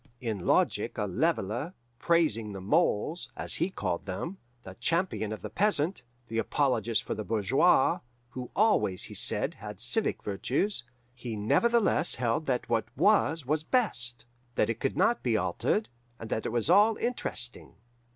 In 0.19 0.47
logic 0.47 0.97
a 0.97 1.05
leveller, 1.05 1.75
praising 1.99 2.53
the 2.53 2.59
moles, 2.59 3.29
as 3.37 3.57
he 3.57 3.69
called 3.69 4.07
them, 4.07 4.39
the 4.63 4.73
champion 4.79 5.31
of 5.31 5.43
the 5.43 5.49
peasant, 5.51 6.01
the 6.27 6.39
apologist 6.39 7.03
for 7.03 7.13
the 7.13 7.23
bourgeois 7.23 7.99
who 8.31 8.49
always, 8.55 9.03
he 9.03 9.13
said, 9.13 9.53
had 9.53 9.79
civic 9.79 10.23
virtues 10.23 10.85
he 11.13 11.35
nevertheless 11.35 12.15
held 12.15 12.47
that 12.47 12.67
what 12.67 12.85
was 12.97 13.45
was 13.45 13.61
best, 13.63 14.25
that 14.55 14.71
it 14.71 14.79
could 14.79 14.97
not 14.97 15.21
be 15.21 15.37
altered, 15.37 15.87
and 16.19 16.31
that 16.31 16.47
it 16.47 16.51
was 16.51 16.67
all 16.67 16.97
interesting. 16.97 17.75